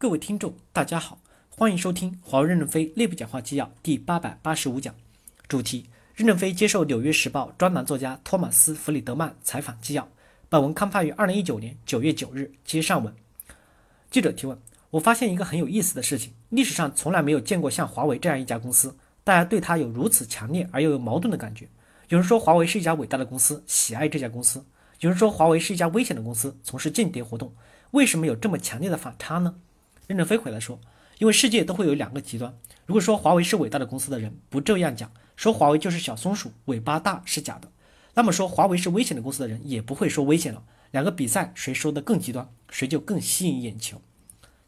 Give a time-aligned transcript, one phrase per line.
[0.00, 4.94] 各位听众，大家好，欢迎收听华为任正非内部讲话纪要第八百八十五讲，
[5.48, 10.08] 主题：任正非接受《纽约时报》专栏作家托马斯·弗里德曼采访纪要。
[10.48, 12.52] 本文刊发于二零一九年九月九日。
[12.64, 13.12] 接上文，
[14.08, 14.56] 记者提问：
[14.90, 21.68] 我发现一个很有意思的事情，历史上从来没有见过像华为这样一家公司，大家对它有如此强烈而又有矛盾的感觉。
[22.10, 24.60] 有人说华为是一家伟大的公司，喜爱这家公司；
[25.00, 27.52] 有人说华为是一家危险的公司，从事间谍活动。
[27.90, 29.56] 为什么有这么强烈的反差呢？
[30.08, 30.80] 任正非回来说
[31.20, 32.58] ：“因为世界都会有两个极端。
[32.86, 37.70] 如果说华为是伟大的公司的人不这样讲，说华为就是小松鼠尾巴大是假的。
[38.14, 40.64] 那么说华为是危险的公司的人也不会说危险了。
[40.92, 44.00] 两个比赛，谁说的更极端，谁就更吸引眼球。”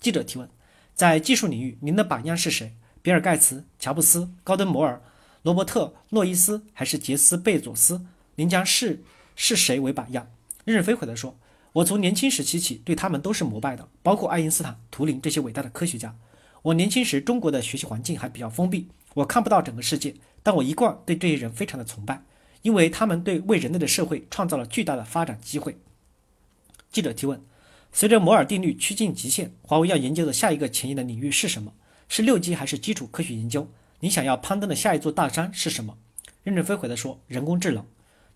[0.00, 0.48] 记者提问
[0.96, 2.74] ：“在技术领域，您的榜样是谁？
[3.02, 5.02] 比尔·盖茨、乔布斯、高登·摩尔、
[5.42, 8.06] 罗伯特·诺伊斯，还是杰斯·贝佐斯？
[8.36, 9.02] 您将视
[9.34, 10.30] 视谁为榜样？”
[10.64, 11.38] 任正非回答说。
[11.76, 16.16] 我从年轻时期起对他们都是膜拜的，包括爱因斯坦、图灵这些伟大的科学家。
[16.62, 22.22] 我年轻时中国的学习环境还比较封闭，我看不到整个世界，但我一贯对这些人非常的崇拜，
[22.62, 25.76] 因为他们对为人类的社会创造了巨大的发展机会。
[26.90, 27.42] 记者提问：
[27.92, 31.74] 随着摩尔定律趋近极限，华为要研究的下一个前沿的领域是什么？
[32.08, 33.70] 是六 G 还是基础科学研究？
[34.00, 35.98] 你想要攀登的下一座大山是什么？
[36.42, 37.84] 任正非回答说：人工智能。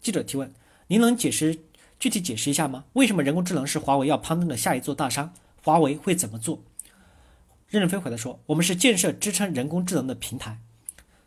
[0.02, 0.52] 记者提问：
[0.88, 1.60] 您能解释？
[2.00, 2.86] 具体解释一下吗？
[2.94, 5.34] 为什么人工智能是华为要攀登的下一座大山？
[5.62, 6.62] 华为会怎么做？
[7.68, 10.58] 任正非回答说：“我们是建设支撑人工智能的平台。”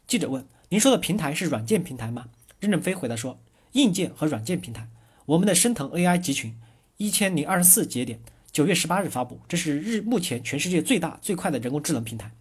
[0.08, 2.26] 记者问：“您说的平台是软件平台吗？”
[2.60, 3.40] 任正非回答说
[3.74, 4.90] ：“硬件和软件平台。
[5.28, 6.60] 我们的升腾 AI 集群
[6.98, 8.20] 一千零二十四节点
[8.52, 12.32] 九月十八日发布，这是日目前全世界最大最快的人工智能平台。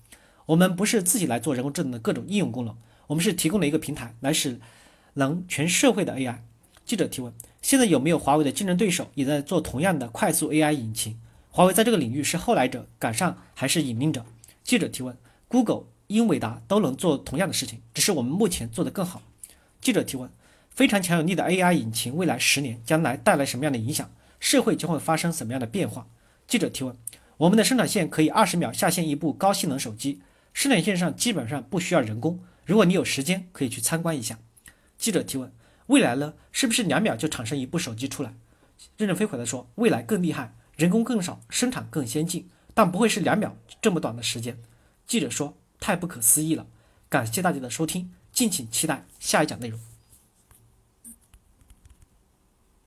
[0.47, 2.75] 我们不是自己来做人工智能的各种应用功能，
[3.09, 4.59] 我们是提供了一个平台来使
[5.15, 6.39] 能全社会的 AI。”
[6.87, 7.31] 记者提问。
[7.63, 11.17] 现在有没有华为的竞争对手也在做同样的快速 AI 引擎？
[11.49, 14.27] 华为在这个领域是后来者赶上还是引领者？
[14.65, 19.23] 记者提问：Google、英伟达都能做同样的事情，只是我们目前做得更好。
[19.81, 20.29] 记者提问：
[20.71, 24.11] 非常强有力的 AI 引擎，未来十年将来带来什么样的影响？
[24.41, 26.09] 社会将会发生什么样的变化？
[26.49, 26.97] 记者提问：
[27.37, 30.21] 我们的生产线可以二十秒下线一部高性能手机，
[30.53, 32.41] 生产线上基本上不需要人工。
[32.67, 34.41] 如果你有时间，可以去参观一下。
[34.99, 35.53] 记者提问。
[35.87, 36.35] 未来呢？
[36.51, 38.35] 是不是两秒就产生一部手机出来？
[38.97, 44.59] 任正非回答说：“未来更厉害，人工更少，生产更先进，但不会是两秒这么短的时间。”
[45.07, 46.67] 记者说：“太不可思议了！”
[47.09, 49.79] 感谢大家的收听，敬请期待下一讲内容。